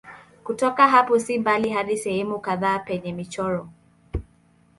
[0.43, 3.69] Kutoka hapo si mbali hadi sehemu kadhaa penye michoro.